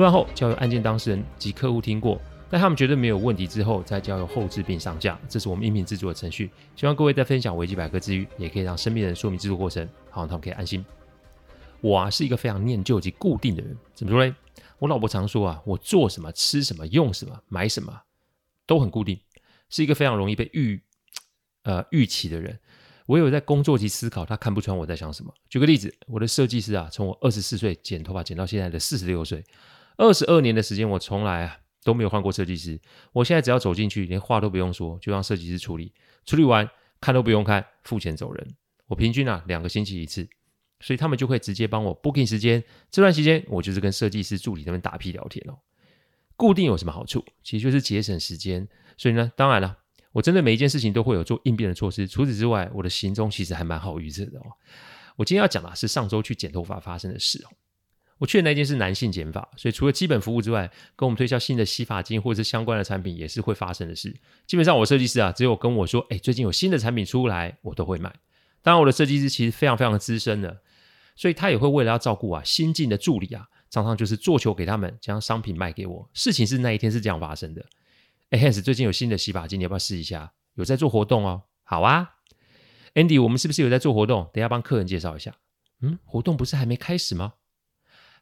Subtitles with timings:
[0.00, 2.18] 录完后交由案件当事人及客户听过。
[2.48, 6.50] 在他们觉得没有问题之后，再交由后制并上架，这是我们音频制作的程序。
[6.74, 10.82] 希望各位在分享维基百科之余，也可以让身边人说明制作过程，好让他们可以安心。
[11.82, 14.34] 我啊是一个非常念旧及固定的人，怎么说呢？
[14.78, 18.00] 我老婆常说啊，我做什么、吃什么、用什么、买什么
[18.66, 19.20] 都很固定，
[19.68, 20.82] 是一个非常容易被预
[21.64, 22.58] 呃预期的人。
[23.08, 25.30] 唯有在工作及思考，他看不穿我在想什么。
[25.50, 29.44] 举个例子，我的设计师啊，从我二十四岁剪头发剪到现在的四十六岁，
[30.00, 31.56] 二十二年的时间，我从来啊。
[31.82, 32.78] 都没有换过设计师，
[33.10, 35.94] 我现在只要走进去，连话都不用说，就让设计师处理，
[36.26, 36.68] 处理完
[37.00, 38.54] 看都不用看，付钱走人。
[38.86, 40.28] 我平均啊两个星期一次，
[40.80, 42.62] 所以他们就会直接帮我 booking 时间。
[42.90, 45.56] 这段时间我就是跟设计师助理他们打屁聊天哦。
[46.36, 47.24] 固定有什么好处？
[47.42, 48.68] 其实就是节省时间。
[48.98, 49.78] 所以呢，当然了，
[50.12, 52.06] 我针对每一件事情都会有做应变的措施。
[52.06, 54.44] 除此之外，我的行踪其实还蛮好预测的哦。
[55.16, 57.48] 我今天要讲的是上周去剪头发发生的事哦。
[58.20, 64.14] 我去的那间是男性剪发，所以除了基本服务之外，跟我们推销新的洗发精或者是相关的产品也是会发生的事。
[64.46, 68.14] 基本上我设计师啊，只有跟我说，哎，最近有新的产品出来，我都会买。
[68.60, 70.60] 当然，我的设计师其实非常非常的资深的，
[71.16, 76.10] 所以他也会为了要照顾啊新进的助理啊，常常就是做球给他们，将商品卖给我。
[76.12, 77.64] 事情是那一天是这样发生的。
[78.28, 80.30] 哎，Hans，最近有新的洗发精，你要不要试一下？
[80.56, 81.44] 有在做活动哦。
[81.62, 82.16] 好啊
[82.92, 84.28] ，Andy，我们是不是有在做活动？
[84.34, 85.34] 等下帮客人介绍一下。
[85.80, 87.32] 嗯，活动不是还没开始吗？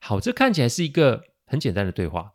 [0.01, 2.33] 好，这看起来是一个很简单的对话，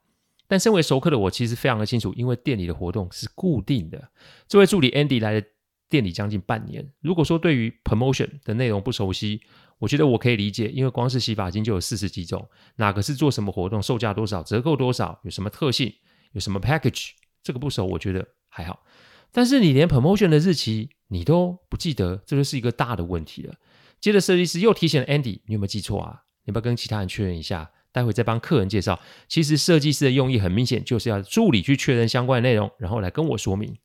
[0.47, 4.11] 但身为熟客的我其实非常的清楚，因为店里的活动是固定的。
[4.47, 5.41] 这位助理 Andy 来了
[5.89, 9.41] 店里将近半年，如果说对于 promotion 的内容不熟悉，
[9.79, 15.93] 我觉得我可以理解，因为光是洗发精就有四十几种，哪个是做什么活动，售价多少，折扣多少，有什么特性，
[16.31, 17.11] 有什么 package，
[17.41, 18.83] 这个不熟，我觉得还好。
[19.31, 23.55] 但是你连 promotion 的日期你都不记得，这就是一个大的问题了。
[23.99, 26.22] 接着设计师又提醒了 Andy，你有没有记错啊？
[26.45, 27.71] 你要不要跟其他人确认一下？
[27.91, 28.99] 待会再帮客人介绍。
[29.27, 33.77] 其实设计师的用意很明显，就是要助理去确认相关的内容，然后来跟我说明。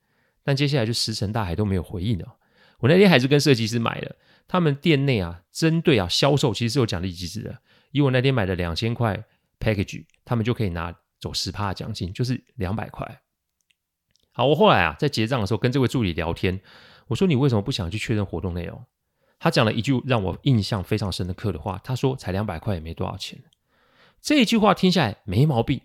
[0.43, 2.37] 但接下来就石沉大海都没有回应了。
[2.79, 7.59] 我那天还是跟设计师买了，他们店内啊，针对啊销售其实是有奖励机制的。
[7.91, 9.23] 以我那天买的两千块
[9.61, 13.21] package，他们就可以拿走十趴奖金，就是两百块。
[14.33, 16.59] 好，我后来啊在结账的时候跟这位助理聊天，
[17.09, 18.83] 我说，你为什么不想去确认活动内容？
[19.39, 23.41] 他讲了一句让我印象非常深的刻的话，他说：“才两百块也没多少钱。”
[24.21, 25.81] 这一句话听下来没毛病，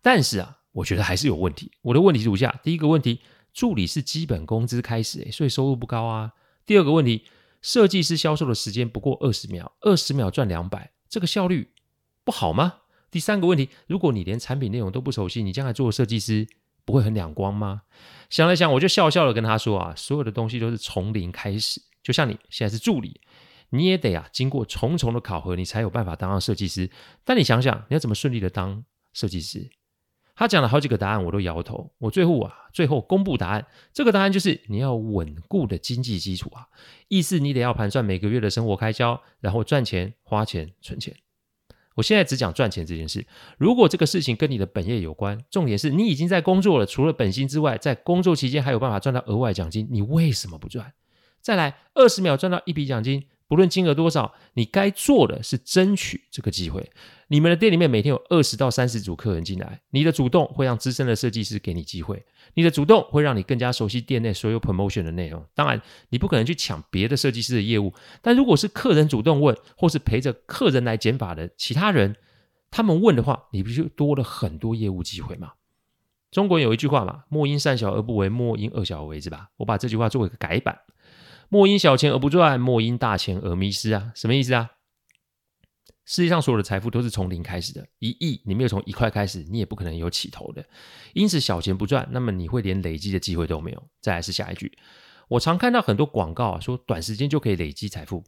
[0.00, 1.70] 但是啊，我觉得还是有问题。
[1.82, 3.20] 我的问题如下：第一个问题，
[3.52, 6.32] 助理是基本工资开始，诶，所以收入不高啊。
[6.64, 7.26] 第二个问题，
[7.60, 11.72] 设计师销售的时间不过二十秒，二十秒赚两百，这个效率
[12.24, 12.80] 不好吗？
[13.10, 16.48] 第三个问题，如果你连产品内容都不熟悉，你将来做设计师
[16.86, 17.82] 不会很两光吗？
[18.30, 23.20] 想了想，我就笑笑的跟他说：“啊，所有的东西都是从零开始。”就像你现在是助理，
[23.70, 26.88] 你也得啊经过重重的考核，你才有办法当上设计师。
[27.24, 29.70] 但你想想，你要怎么顺利的当设计师？
[30.36, 31.92] 他讲了好几个答案，我都摇头。
[31.98, 33.66] 我最后啊，最后公布答案。
[33.92, 36.66] 这个答案就是你要稳固的经济基础啊，
[37.08, 41.16] 意思你得要盘算每个月的生活开销，然后赚钱、花钱、存钱。
[41.94, 43.24] 我现在只讲赚钱这件事。
[43.56, 50.92] 如果这个事情跟你的本业有关，重点是你已经在工作了，除了本薪之外，在工作期间还有办法赚到额外奖金，你为什么不赚？
[51.44, 56.90] 再来二十秒赚到一笔奖金，不论金额多少，你该做的是争取这个机会。
[57.28, 62.24] 你们的店里面每天有二十到三十组客人进来，你的主动会让资深的设计师给你机会，
[62.54, 65.44] 你的主动会让你更加熟悉店内所有 promotion 的内容。
[65.54, 72.16] 当然，你不可能去抢别的设计师的业务，但如果是客人主动问，或是陪着客人来减法的其他人，
[72.70, 75.52] 他们问的话，你不就多了很多业务机会吗？
[76.30, 79.50] 中国有一句话嘛，“莫因善小而不为，莫因恶小而为之”吧。
[79.58, 80.76] 我把这句话作为一个改版。
[81.48, 84.12] 莫因小钱而不赚，莫因大钱而迷失啊！
[84.14, 84.70] 什么意思啊？
[86.04, 90.62] 世界上所有的财富都是从零开始的，一亿你没有从一块开始，你也不可能有起头的。
[91.14, 93.82] 因此，小钱不赚，那么你会连累积的机会都没有。
[94.02, 94.76] 再来是下一句，
[95.28, 98.22] 我常看到很多广告啊，说短时间就可以累积财富。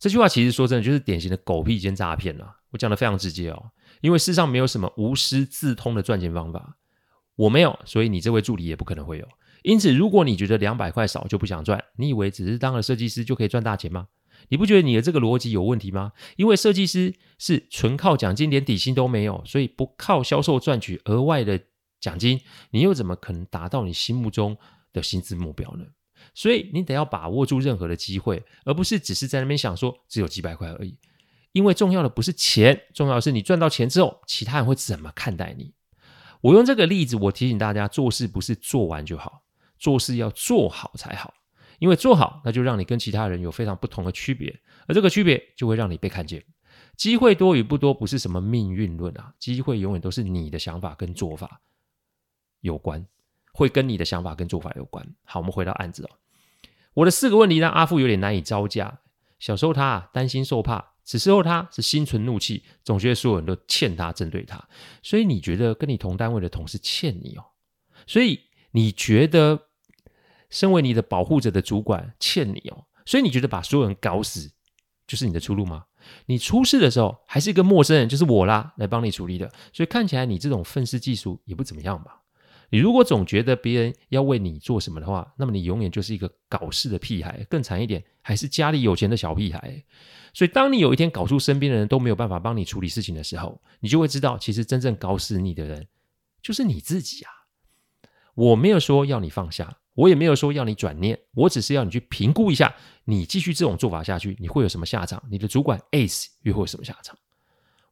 [0.00, 2.56] 这句话其实说真的，就是典型的狗屁兼诈骗了。
[2.70, 6.78] 我讲的非常直接哦，因为世上没有什么无师自通的赚钱方法，
[7.40, 9.26] 我没有，所以你这位助理也不可能会有。
[9.62, 14.08] 因此，如果你觉得两百块少就不想赚，你以为只是当了设计师就可以赚大钱吗？
[14.48, 16.12] 你不觉得你的这个逻辑有问题吗？
[16.36, 21.58] 因为设计师是纯靠奖金，连底薪都没有，所以不靠销售赚取额外的
[21.98, 22.40] 奖金，
[22.72, 24.56] 你又怎么可能达到你心目中
[24.92, 25.86] 的薪资目标呢？
[26.34, 30.94] 所以你得要把握住任何的机会，而不是只是在那边想说只有几百块而已。
[31.52, 35.72] 因为重要的不是钱，重要的是你赚到钱之后，其他人会怎么看待你。
[36.40, 39.42] 我用这个例子，我提醒大家，做事不是做完就好，
[39.78, 41.34] 做事要做好才好。
[41.78, 46.44] 因为做好，那就让你跟其他人有非常不同的区别，而这个区别就会让你被看见。
[46.94, 51.62] 机会多与不多不是什么命运论啊，机会永远都是你的想法跟做法
[52.60, 53.06] 有关，
[53.54, 55.06] 会跟你的想法跟做法有关。
[55.24, 56.10] 好，我们回到案子哦。
[56.92, 59.00] 我的四个问题让阿富有点难以招架。
[59.38, 64.64] 小时候他啊，担心受怕，此时候他是心存怒气，总觉得所有人都欠他，针对他。
[65.02, 67.46] 所以你觉得跟你同单位的同事欠你哦？
[68.06, 68.38] 所以
[68.70, 69.60] 你觉得
[70.50, 72.84] 身为你的保护者的主管欠你哦？
[73.04, 74.52] 所以你觉得把所有人搞死
[75.04, 75.86] 就是你的出路吗？
[76.26, 79.52] 你出事的时候还是一个陌生人，就是我啦，来帮你处理的。
[79.72, 82.19] 所以看起来你这种愤世嫉俗也不怎么样吧？
[82.70, 87.44] 你如果总觉得别人要为你做什么的话，那么你永远就是一个搞事的屁孩。
[87.50, 89.84] 更惨一点，还是家里有钱的小屁孩。
[90.32, 95.86] 所以，当你有一天搞出身边的人都没有办法帮你处理事情的时候，你就会知道，其实真正搞死你的人
[96.40, 97.30] 就是你自己啊！
[98.34, 102.72] 我没有说要你放下，我也没有说要你转念，我只是要你去评估一下，
[103.04, 105.20] 你继续这种做法下去，你会有什么下场？
[105.28, 107.18] 你的主管 Ace 又会有什么下场？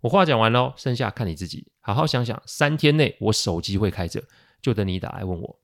[0.01, 2.41] 我话讲完喽，剩下看你自己，好好想想。
[2.47, 4.23] 三天内，我手机会开着。
[4.61, 5.61] 就等你打来问我，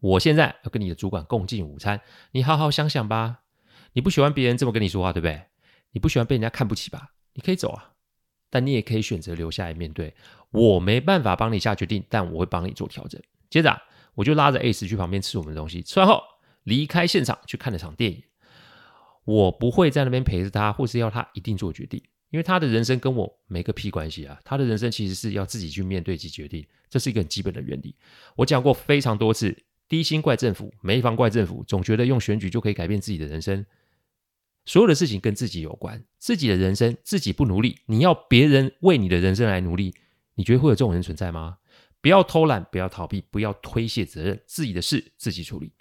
[0.00, 2.00] 我现在要跟你的主管共进午餐，
[2.32, 3.40] 你好好想想吧。
[3.94, 5.42] 你不喜欢别人这么跟你说话，对不对？
[5.92, 7.12] 你不喜欢被人家看不起吧？
[7.32, 7.92] 你可以走啊，
[8.50, 10.14] 但你也可以选择留下来面对。
[10.50, 13.20] 我没办法帮你下决定，但我会帮你做调整。
[13.50, 13.80] 接着，
[14.14, 16.22] 我就拉着 Ace 去旁边吃我们的东西，吃完后
[16.64, 18.22] 离开现场去看了场电影。
[19.24, 22.02] 我不会在那边陪着他，或是要他一定做决定。
[22.30, 24.38] 因为他的人生跟我没个屁关系啊！
[24.44, 27.94] 他的人生其实是要自己去面对及决定，这是一个很基本的原理。
[28.36, 29.56] 我讲过非常多次，
[29.88, 33.64] 低薪怪政府，没房怪政府，总觉得用选举就可以改变自己的人生。
[34.66, 39.94] 所有的事情跟自己有关，自己的人生自己不努力，你要别人为你的人生来努力，
[40.34, 41.56] 你觉得会有这种人存在吗？
[42.02, 45.72] 不要偷懒，不要逃避，不要推卸责任，自己的事自己处理。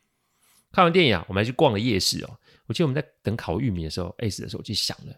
[0.72, 2.40] 看完电影啊，我们还去逛了夜市哦。
[2.66, 5.14] 我记得我们在等烤玉米的时候，Ace 的手机响了。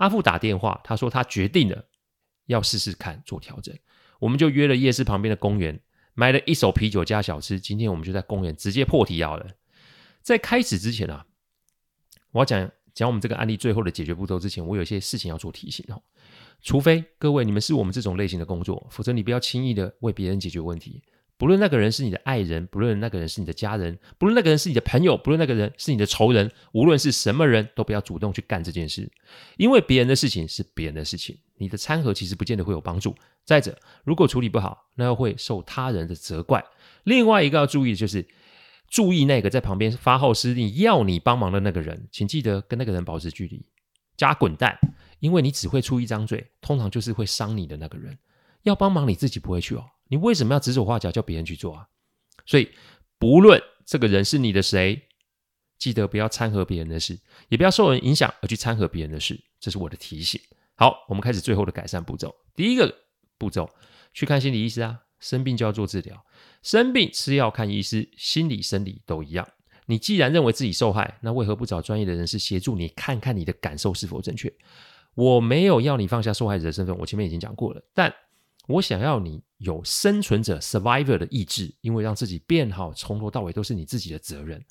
[0.00, 1.84] 阿富打电话，他说他决定了
[2.46, 3.76] 要试试看做调整，
[4.18, 5.78] 我们就约了夜市旁边的公园，
[6.14, 7.60] 买了一手啤酒加小吃。
[7.60, 9.46] 今天我们就在公园直接破题要了。
[10.22, 11.26] 在开始之前啊，
[12.32, 16.02] 我要讲讲我们这个案例最后的解决步骤之前，我有些事情要做提醒哦。
[16.62, 21.02] 除非各位你们是我们这种类型的工作，否则你不要轻易的为别人解决问题。
[21.40, 29.10] 不论那个人是你的爱人，不论那个人是你的家人，不论那个人是你的朋友，不论那个人是你的仇人，无论是什么人都不要主动去干这件事，
[29.56, 33.16] 因为别人的事情是别人的事情，你的掺和其实不见得会有帮助。
[33.46, 36.62] 再者，如果处理不好，那又会受他人的责怪。
[37.04, 38.28] 另外一个要注意的就是，
[38.90, 43.64] 注意那个在旁边发号施令要你帮忙的那个人，请记得跟那个人保持距离，
[44.14, 44.78] 加滚蛋，
[45.20, 48.18] 因为你只会出一张嘴，通常就是会伤你的那个人。
[48.64, 49.86] 要帮忙你自己不会去哦。
[50.10, 51.86] 你为什么要指手画脚叫别人去做啊？
[52.44, 52.68] 所以
[53.16, 55.00] 不论这个人是你的谁，
[55.78, 57.16] 记得不要掺和别人的事，
[57.48, 60.40] 也不要受人影响而去掺和别人的事，这是我的提醒。
[60.74, 62.34] 好，我们开始最后的改善步骤。
[62.56, 62.92] 第一个
[63.38, 63.70] 步骤，
[64.12, 66.24] 去看心理医师啊，生病就要做治疗，
[66.62, 69.48] 生病吃药看医师，心理生理都一样。
[69.86, 74.52] 你既然认为自己受害，那为何不找专业的人士协助你，看看你的感受是否正确？
[75.14, 78.12] 我没有要你放下受害者的身份，我前面已经讲过了，但。
[78.70, 84.64] 我想要你有生存者 （survivor） 的意志，因为让自己变好，从头到尾都是你自己的责任。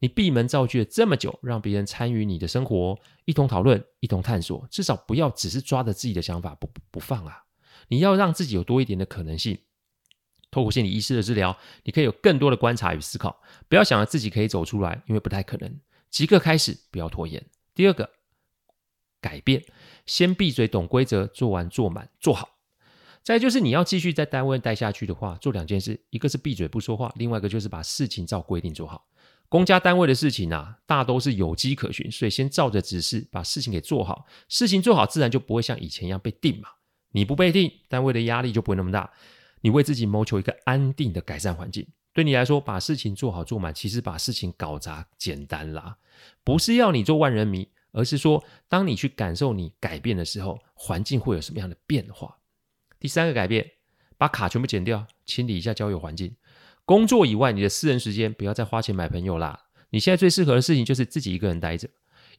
[0.00, 7.44] 你闭门造句了这么久，让别人参与你的生活，一同讨论，一同探索，至少不要只是抓着自己的想法不不放啊！
[7.88, 9.58] 你要让自己有多一点的可能性。
[10.50, 13.40] 透过心理医师的治疗，你可以有更多的观察与思考。
[13.68, 15.80] 不要想着自己可以走出来，因为不太可能。
[16.10, 17.42] 即刻开始，不要拖延。
[17.74, 18.10] 第二个，
[19.20, 19.64] 改变，
[20.04, 22.51] 先闭嘴，懂规则，做完做满做好。
[23.22, 29.06] 再就是你要继续在单位待下去的话，做两件事，一个是闭嘴不说话，另外一个就是把事情照规定做好。
[29.48, 34.26] 公家单位的事情啊，大都是有迹可循，所以先照着指示把事情给做好。
[34.48, 36.68] 事情做好，自然就不会像以前一样被定嘛。
[37.12, 39.10] 你不被定，单位的压力就不会那么大。
[39.60, 45.98] 你为自己谋求一个安定的改善环境，对你来说，把事情做好做满，其实把事情搞砸简单啦。
[46.42, 52.38] 不是要你做万人迷，而是说，当你去感受你改变的时候，环境会有什么样的变化。
[53.02, 53.68] 第三个改变，
[54.16, 56.36] 把卡全部剪掉，清理一下交友环境。
[56.84, 59.58] 工作以外，你的私人时间不要再花钱买朋友啦。
[59.90, 61.88] 你现在最适合的事情就是自己一个人待着，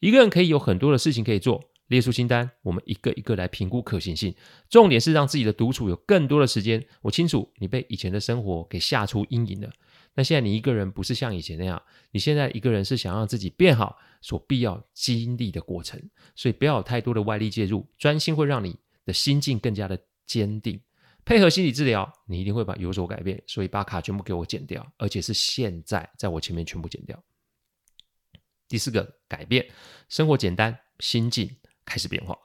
[0.00, 4.34] 一个人可以有很多的事情可以做，列出清单，我们一个一个来评估可行性。
[4.70, 6.82] 重点是让自己的独处有更多的时间。
[7.02, 9.70] 我清楚你被以前的生活给吓出阴影了。
[10.14, 16.00] 那现在你一个人不是像以前那样，你现在一个人是想让自己变好所必要经历的过程。
[16.34, 20.80] 所以不要有太多的外力介入，专心会让你的心境更加的坚定。
[21.24, 23.42] 配合心理治疗，你一定会把有所改变。
[23.46, 27.22] 所以把卡全部给我剪掉，而且是现在在我前面全部剪掉。
[28.68, 29.66] 第四个改变，
[30.08, 32.36] 生活简单，心境开始变化。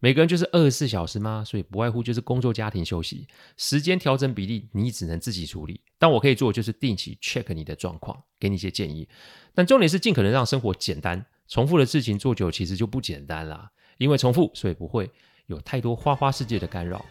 [0.00, 1.42] 每个人就是二十四小时吗？
[1.44, 3.26] 所以不外乎就是工作、家庭、休息，
[3.56, 5.80] 时间调整比例你只能自己处理。
[5.98, 9.08] 但我可以做就是定期 check 你的状况，给你一些建议。
[9.52, 13.68] 但重点是尽可能让生活简单，重复的事情做久其实就不简单了。
[13.96, 15.10] 因为重复，所以不会
[15.46, 17.04] 有太多花花世界的干扰。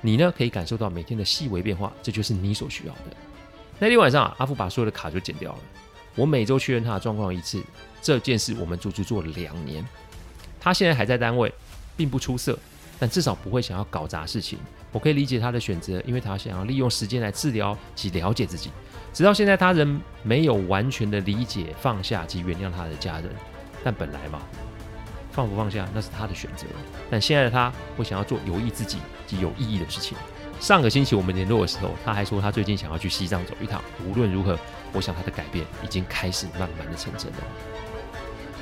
[0.00, 3.16] 你呢，可以感受到每天的细微变化，这就是你所需要的。
[3.78, 5.58] 那天晚上啊，阿富把所有的卡就剪掉了。
[6.14, 7.62] 我每周确认他的状况一次，
[8.02, 9.86] 这件事我们足足做了两年。
[10.60, 11.52] 他现在还在单位。
[11.96, 12.58] 并不出色，
[12.98, 14.58] 但至少不会想要搞砸事情。
[14.90, 18.70] 我可以理解他的选择，因为他想要利用时间来治疗及了解自己。
[19.12, 23.28] 直到现在，他仍没有完全的理解、放下及原谅他的家人。
[23.84, 24.40] 但本来嘛，
[25.32, 26.66] 放不放下那是他的选择。
[27.10, 30.16] 但现在的他会想要做有益自己及有意义的事情。
[30.60, 33.82] 上个星期我们联络的时候，他还说他最近想要去西藏走一趟。
[34.06, 34.58] 无论如何，
[34.92, 37.38] 我想他的改变已经开始慢慢的成真了。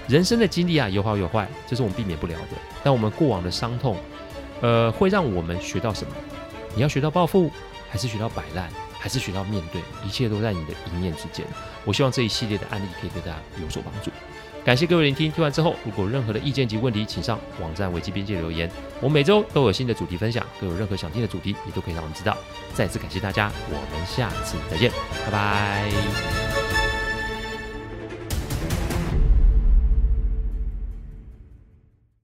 [0.07, 2.57] 人生的经历啊，有好有坏，这是我们避免不了的。
[2.85, 3.97] 但我们过往的伤痛，
[4.61, 6.15] 呃，会让我们学到什么？
[6.77, 7.51] 你要学到报复，
[7.91, 9.83] 还是学到摆烂，还是学到面对？
[10.07, 11.45] 一切都在你的一念之间。
[11.85, 14.13] 我希望这一系列的案例可以对大家有所帮助。
[14.69, 18.71] 感谢各位聆听，听完之后，如果有任何的意见及问题，请上网站维基边界留言。
[19.01, 22.37] 我们每周都有新的主题分享，各位有任何想听的主题，你都可以让我们知道。
[22.75, 24.93] 再次感谢大家，我们下次再见，
[25.25, 26.48] 拜拜。